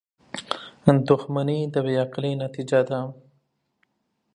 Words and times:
•دښمني 1.07 1.59
د 1.73 1.75
بې 1.85 1.93
عقلۍ 2.03 2.33
نتیجه 2.43 2.79
ده. 2.89 2.99